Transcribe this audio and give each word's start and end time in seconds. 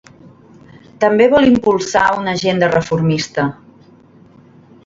També 1.03 1.27
vol 1.33 1.45
impulsar 1.51 2.07
una 2.21 2.35
agenda 2.39 2.73
reformista. 2.75 3.49